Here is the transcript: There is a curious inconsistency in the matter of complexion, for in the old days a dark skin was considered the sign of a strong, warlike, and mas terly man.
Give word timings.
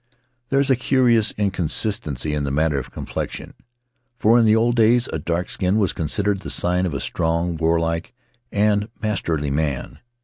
There 0.49 0.59
is 0.59 0.71
a 0.71 0.75
curious 0.75 1.31
inconsistency 1.37 2.33
in 2.33 2.43
the 2.43 2.49
matter 2.49 2.79
of 2.79 2.89
complexion, 2.89 3.53
for 4.17 4.39
in 4.39 4.45
the 4.45 4.55
old 4.55 4.75
days 4.75 5.07
a 5.13 5.19
dark 5.19 5.47
skin 5.51 5.77
was 5.77 5.93
considered 5.93 6.39
the 6.39 6.49
sign 6.49 6.87
of 6.87 6.95
a 6.95 6.99
strong, 6.99 7.55
warlike, 7.55 8.11
and 8.51 8.89
mas 8.99 9.21
terly 9.21 9.51
man. 9.51 9.99